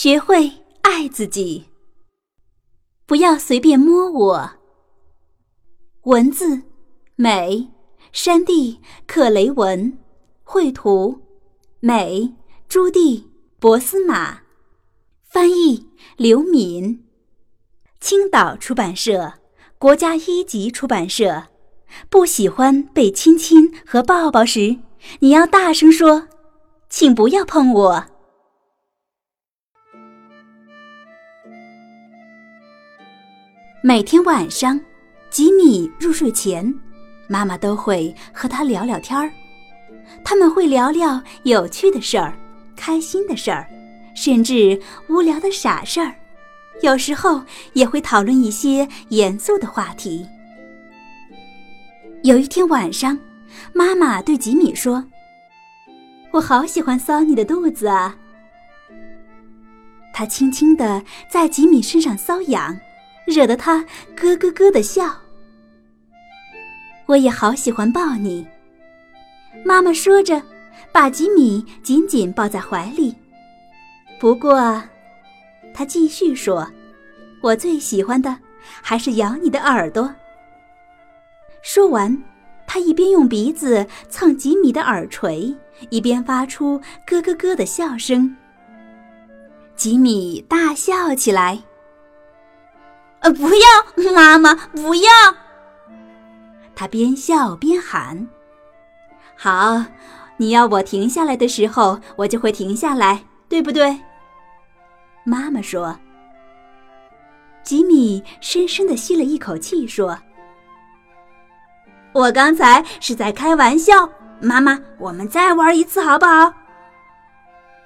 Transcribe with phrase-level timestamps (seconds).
[0.00, 1.64] 学会爱自己，
[3.04, 4.50] 不要随便摸我。
[6.02, 6.62] 文字，
[7.16, 7.66] 美，
[8.12, 9.98] 山地克雷文，
[10.44, 11.20] 绘图，
[11.80, 12.32] 美，
[12.68, 14.42] 朱蒂博斯马，
[15.24, 17.04] 翻译刘敏，
[17.98, 19.32] 青岛出版社，
[19.78, 21.48] 国家一级出版社。
[22.08, 24.78] 不喜欢被亲亲和抱抱时，
[25.18, 26.28] 你要大声说
[26.88, 28.04] ：“请不要碰我。”
[33.88, 34.78] 每天晚上，
[35.30, 36.74] 吉米入睡前，
[37.26, 39.32] 妈妈都会和他聊聊天儿。
[40.22, 42.38] 他们会聊聊有趣的事儿、
[42.76, 43.66] 开心的事儿，
[44.14, 46.14] 甚至无聊的傻事儿。
[46.82, 50.26] 有时候也会讨论一些严肃的话题。
[52.24, 53.18] 有一天晚上，
[53.72, 55.02] 妈妈对吉米说
[56.32, 58.14] ：“我好喜欢搔你的肚子啊。”
[60.12, 62.78] 她轻轻地在吉米身上搔痒。
[63.28, 63.84] 惹得他
[64.16, 65.04] 咯咯咯的笑。
[67.06, 68.46] 我也好喜欢抱你，
[69.64, 70.42] 妈妈说着，
[70.92, 73.14] 把吉米紧紧抱在怀里。
[74.18, 74.82] 不过，
[75.72, 76.68] 她继续说
[77.40, 78.36] ：“我最喜欢的
[78.82, 80.14] 还是咬你的耳朵。”
[81.62, 82.22] 说完，
[82.66, 85.54] 她一边用鼻子蹭吉米的耳垂，
[85.90, 88.36] 一边发出咯咯咯的笑声。
[89.76, 91.62] 吉米大笑起来。
[93.20, 95.10] 呃，不要，妈妈，不要！
[96.74, 98.28] 他边笑边喊
[99.36, 99.84] ：“好，
[100.36, 103.98] 你要我停下来的时候，我就会停下来，对不对？”
[105.24, 105.98] 妈妈说。
[107.64, 110.18] 吉米深深的吸了一口气，说
[112.14, 114.08] ：“我刚才是在开玩笑，
[114.40, 116.50] 妈妈，我们再玩一次好不好？”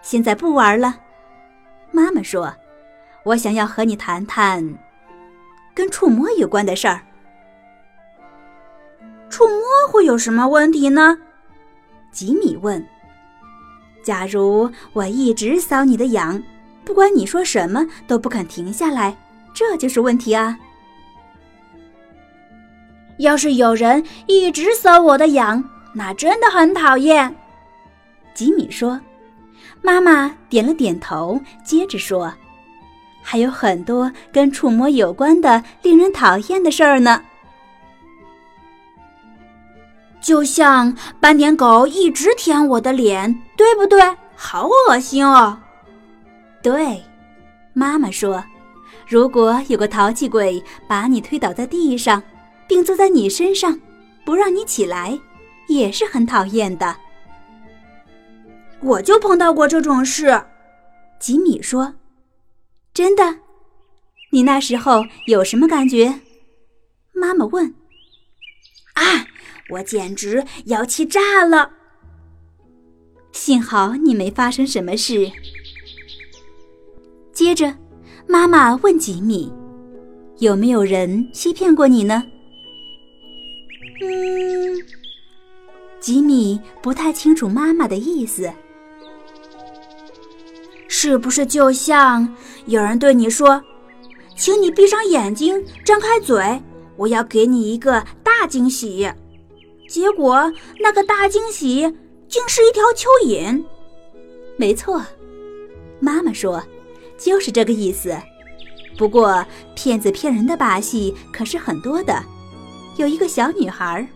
[0.00, 0.94] 现在不玩了，
[1.90, 2.54] 妈妈说
[3.24, 4.62] ：“我想要和你谈谈。”
[5.74, 7.00] 跟触摸有关的事儿，
[9.28, 11.18] 触摸会有什么问题呢？
[12.12, 12.86] 吉米问。
[14.02, 16.40] 假如我一直搔你的痒，
[16.84, 19.16] 不管你说什么都不肯停下来，
[19.52, 20.56] 这就是问题啊。
[23.18, 25.62] 要是有人一直搔我的痒，
[25.94, 27.34] 那真的很讨厌。
[28.34, 29.00] 吉米说。
[29.82, 32.32] 妈妈点了点头，接着说。
[33.26, 37.22] 还有很多跟触摸有关的令人讨厌的事儿呢，
[40.20, 43.98] 就像斑点狗一直舔我的脸，对不对？
[44.36, 45.58] 好恶心哦！
[46.62, 47.02] 对，
[47.72, 48.44] 妈妈说，
[49.08, 52.22] 如果有个淘气鬼把你推倒在地上，
[52.68, 53.80] 并坐在你身上，
[54.24, 55.18] 不让你起来，
[55.68, 56.94] 也是很讨厌的。
[58.80, 60.42] 我就碰到过这种事，
[61.18, 61.94] 吉米说。
[62.94, 63.40] 真的，
[64.30, 66.20] 你那时候有什么感觉？
[67.12, 67.74] 妈妈问。
[68.94, 69.26] 啊，
[69.70, 71.72] 我简直要气炸了！
[73.32, 75.28] 幸好你没发生什么事。
[77.32, 77.76] 接着，
[78.28, 79.52] 妈妈问吉米
[80.38, 82.22] ：“有没有人欺骗过你呢？”
[84.02, 84.80] 嗯，
[85.98, 88.52] 吉米不太清楚妈妈的意思。
[91.04, 92.26] 是不是就像
[92.64, 93.62] 有人对你说
[94.34, 96.58] ：“请你闭上眼睛，张开嘴，
[96.96, 99.12] 我要给你一个大惊喜。”
[99.86, 101.82] 结果那个大惊喜
[102.26, 103.62] 竟是一条蚯蚓。
[104.56, 105.04] 没错，
[106.00, 106.64] 妈妈说，
[107.18, 108.16] 就是这个意思。
[108.96, 112.18] 不过骗子骗人的把戏可是很多的。
[112.96, 114.08] 有一个小女孩，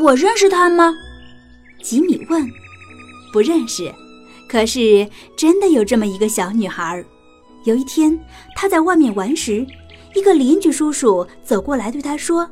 [0.00, 0.94] 我认识她吗？
[1.82, 2.50] 吉米问。
[3.34, 3.94] 不认识。
[4.50, 7.04] 可是，真的有这么一个小女孩，
[7.62, 8.18] 有一天，
[8.56, 9.64] 她在外面玩时，
[10.16, 12.50] 一个邻居叔叔走过来对她说：“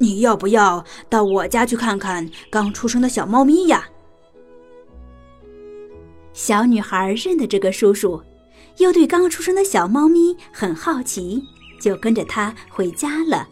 [0.00, 3.86] 你要不要到我家去看看刚出生的小猫咪呀？”
[6.32, 8.22] 小女孩认得这个叔叔，
[8.78, 11.44] 又对刚出生的小猫咪很好奇，
[11.78, 13.46] 就跟着他回家了。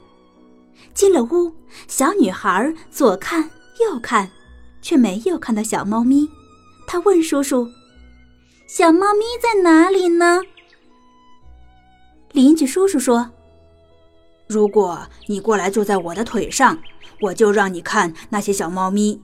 [0.94, 1.52] 进了屋，
[1.86, 3.42] 小女孩左看
[3.78, 4.30] 右看，
[4.80, 6.26] 却没有看到小猫咪。
[6.92, 7.66] 她问叔叔
[8.68, 10.42] ：“小猫咪在哪里呢？”
[12.32, 13.30] 邻居叔叔说
[14.46, 16.78] ：“如果你过来坐在我的腿上，
[17.22, 19.18] 我就让你看那些小猫咪。”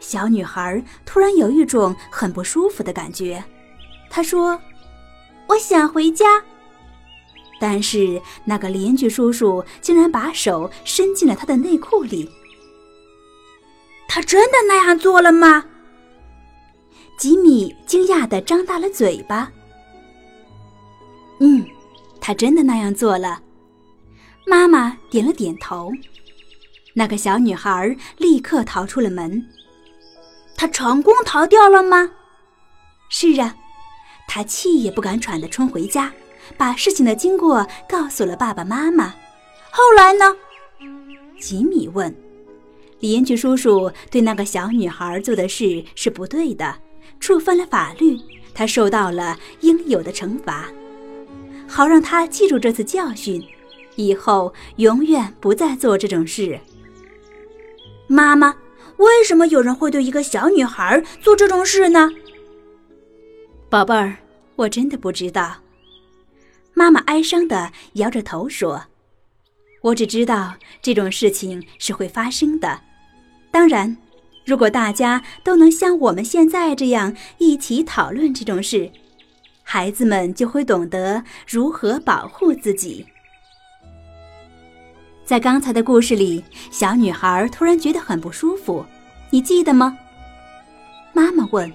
[0.00, 3.42] 小女孩突然有一种很不舒服的感觉，
[4.10, 4.60] 她说
[5.48, 6.44] ：“我想回家。”
[7.58, 12.30] 但是那个邻居叔叔竟然把手伸进了她的内裤里。
[14.12, 15.64] 他真的那样做了吗？
[17.20, 19.52] 吉米惊讶的张大了嘴巴。
[21.38, 21.62] 嗯，
[22.18, 23.42] 他真的那样做了。
[24.46, 25.92] 妈妈点了点头。
[26.94, 29.46] 那个小女孩立刻逃出了门。
[30.56, 32.10] 她成功逃掉了吗？
[33.10, 33.54] 是啊，
[34.26, 36.10] 她气也不敢喘的冲回家，
[36.56, 39.14] 把事情的经过告诉了爸爸妈妈。
[39.70, 40.34] 后来呢？
[41.38, 42.16] 吉米问。
[43.00, 46.78] 邻居叔叔对那个小女孩做的事是不对的，
[47.20, 48.18] 触犯了法律，
[48.52, 50.68] 她受到了应有的惩罚。
[51.68, 53.40] 好让他记住这次教训，
[53.94, 56.58] 以后永远不再做这种事。
[58.08, 58.56] 妈妈，
[58.96, 62.10] 为什么有人会对一个小女孩做这种事呢？
[63.68, 64.16] 宝贝儿，
[64.56, 65.58] 我真的不知道。
[66.74, 68.82] 妈妈哀伤的摇着头说
[69.82, 72.80] ：“我只知道这种事情是会发生的。
[73.52, 73.96] 当然，
[74.44, 78.90] 如果大家都能像我们现在这样一起讨论这种事。”
[79.62, 83.06] 孩子们就会懂得如何保护自己。
[85.24, 86.42] 在刚才的故事里，
[86.72, 88.84] 小女孩突然觉得很不舒服，
[89.30, 89.96] 你记得吗？
[91.12, 91.72] 妈妈问。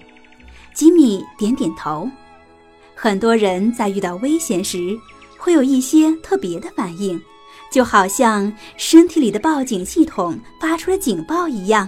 [0.73, 2.09] 吉米点点头。
[2.93, 4.97] 很多人在遇到危险时，
[5.37, 7.21] 会有一些特别的反应，
[7.71, 11.87] 就好像身体里的报警系统发出了警报一样，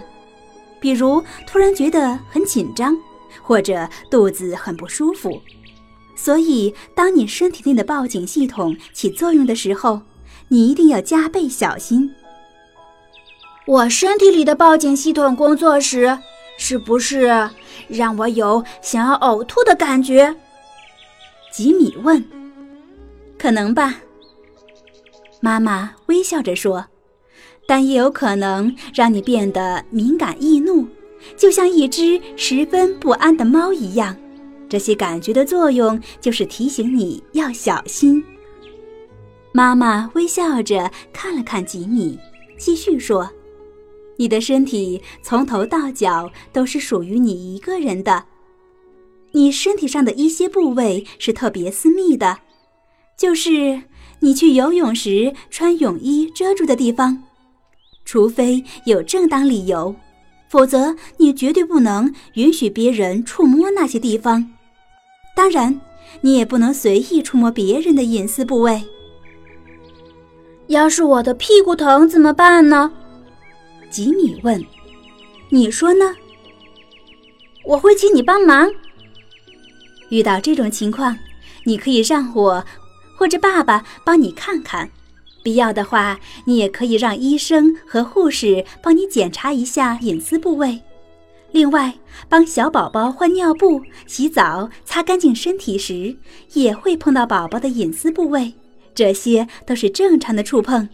[0.79, 2.97] 比如突然觉得很紧张，
[3.41, 5.41] 或者肚子很不舒服。
[6.15, 10.01] 所以，当你身体内的报警系统起作用的时候，
[10.47, 12.13] 你一定要加倍小心。
[13.65, 16.17] 我身体里的报警系统工作时，
[16.57, 17.49] 是不是
[17.87, 20.35] 让我有想要呕吐的感觉？
[21.51, 22.23] 吉米问。
[23.37, 23.95] 可能吧。
[25.39, 26.83] 妈妈微笑着说，
[27.67, 30.87] 但也有可能让你变得敏感易怒，
[31.35, 34.15] 就像一只十分不安的猫一样。
[34.69, 38.23] 这些感觉的作用就是提醒你要小心。
[39.51, 42.17] 妈妈微笑着看了看吉米，
[42.57, 43.29] 继续说
[44.17, 48.23] ：“你的身体从头到脚都是属于你一个人的。
[49.31, 52.39] 你身体上的一些部位是特别私密的，
[53.17, 53.83] 就是
[54.19, 57.23] 你去游泳时穿泳衣遮住的地方。
[58.07, 59.93] 除非有正当理由，
[60.47, 64.49] 否则你绝对不能允许别人触摸那些地方。”
[65.35, 65.77] 当然，
[66.21, 68.81] 你也不能随意触摸别人的隐私部位。
[70.67, 72.93] 要是我的屁股疼怎么办呢？
[73.89, 74.63] 吉米问。
[75.49, 76.15] 你说呢？
[77.65, 78.71] 我会请你帮忙。
[80.09, 81.17] 遇到这种情况，
[81.65, 82.65] 你可以让我
[83.17, 84.89] 或者爸爸帮你看看。
[85.47, 90.81] 必要的话，你也可以让医生和护士帮你检查一下隐私部位。
[91.53, 96.17] 另外，帮小宝宝换尿布、洗澡、擦干净身体时，
[96.51, 98.55] 也会碰到宝宝的隐私部位，
[98.93, 100.89] 这些都是正常的触碰。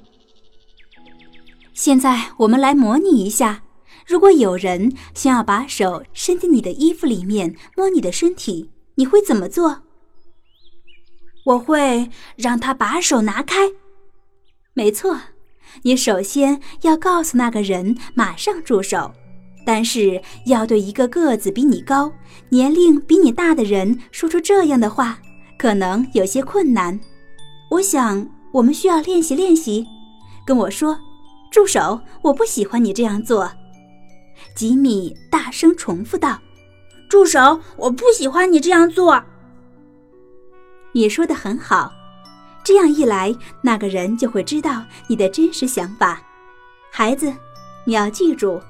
[1.74, 3.64] 现在我们来模拟一下，
[4.06, 9.82] 如果有人想要把手伸进你的衣服里面摸你的身体，你会怎么做？
[11.44, 13.72] 我会让他把手拿开。
[14.74, 15.20] 没错，
[15.84, 19.12] 你首先要告诉那个人马上住手。
[19.66, 22.12] 但是要对一个个子比你高、
[22.50, 25.20] 年龄比你大的人说出这样的话，
[25.58, 27.00] 可能有些困难。
[27.72, 29.86] 我想我们需要练习练习。
[30.46, 31.00] 跟我说，
[31.50, 32.02] 住手！
[32.22, 33.50] 我不喜欢你这样做。
[34.54, 36.38] 吉米大声重复道
[37.10, 37.62] ：“住手！
[37.78, 39.24] 我不喜欢你这样做。”
[40.92, 41.94] 你说的很好，
[42.64, 46.22] 这样一来，那个人就会知道你的真实想法。
[46.90, 47.34] 孩子，
[47.86, 48.62] 你要记住。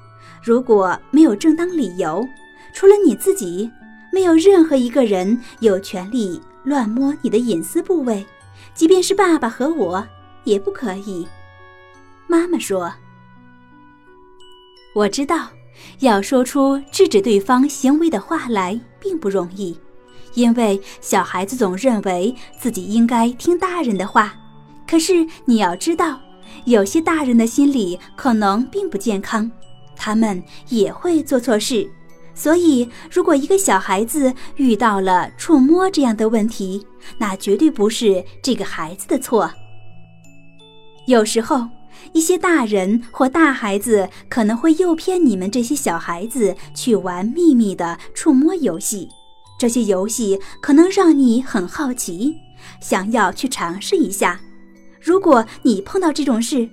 [0.41, 2.27] 如果没有正当理由，
[2.73, 3.69] 除了你自己，
[4.11, 8.25] 没有任何一个人有权利乱摸你的隐私部位，
[8.73, 10.05] 即便是爸爸和我
[10.43, 11.27] 也不可以。
[12.27, 12.91] 妈妈说
[14.95, 15.47] ：“我知道，
[15.99, 19.77] 要说出制止对方行为的话来并不容易，
[20.35, 24.33] 因为小孩子总认为自己应该听大人的话。
[24.87, 26.19] 可是你要知道，
[26.65, 29.49] 有些大人的心理可能并不健康，
[29.95, 31.89] 他们也会做错事。
[32.35, 36.85] 所以，如果一个小孩子遇到了触摸这样的问题，
[37.17, 39.51] 那绝对不是这个孩子的错。
[41.07, 41.67] 有时候。”
[42.11, 49.07] 一些大人或大孩子可能会诱骗你们这些小孩子去玩秘密的触摸游戏，
[49.63, 52.35] 这些游戏可能让你很好奇，
[52.81, 54.37] 想要去尝试一下。
[54.99, 56.69] 如果你碰到这种事，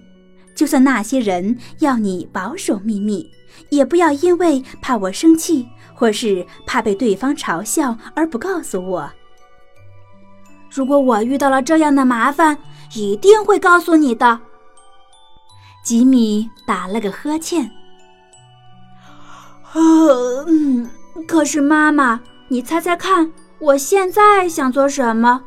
[0.56, 3.30] 就算那些人要你保守秘密，
[3.68, 9.08] 也不要因为怕我生气，或是怕被对方嘲笑而不告诉我。
[10.68, 12.58] 如果我遇到了这样的麻烦，
[12.96, 14.40] 一定会告诉你的。
[15.84, 17.70] 吉米打了个呵欠。
[19.74, 20.44] 呃，
[21.28, 22.20] 可是妈妈，
[22.52, 23.30] 你猜猜看，
[23.60, 25.44] 我现在想做什么？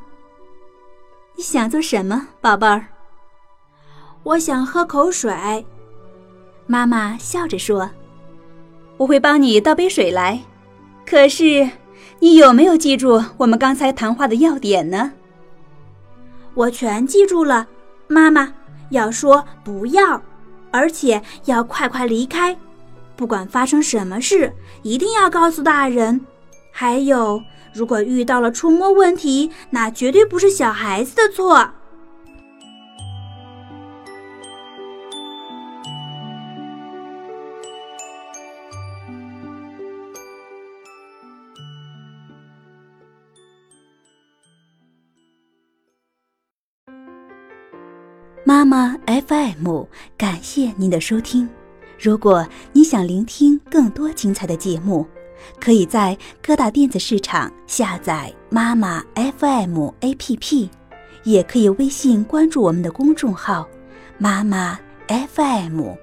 [1.36, 2.86] 你想做什么，宝贝儿？
[4.24, 5.66] 我想喝口水。
[6.66, 7.92] 妈妈笑着说
[8.96, 10.42] ：“我会帮你倒杯水来。
[11.06, 11.70] 可是，
[12.20, 15.12] 你有没有记住我们刚才谈话的要点呢？”
[16.56, 17.68] 我全记住了，
[18.08, 18.54] 妈妈。
[18.92, 20.22] 要说不要，
[20.72, 22.58] 而且要快快离开。
[23.18, 26.26] 不管发生什么事，一定要告诉大人。
[26.76, 31.70] 还有，如果遇到了触摸问题，那绝对不是小孩子的错。
[48.46, 49.84] 妈妈 FM，
[50.18, 51.48] 感谢您的收听。
[52.00, 55.08] 如果你想聆听更多精彩的节目，
[55.60, 60.70] 可以在各大电子市场下载妈妈 FM APP，
[61.24, 63.68] 也可以微信关注我们的公众号
[64.18, 66.03] “妈妈 FM”。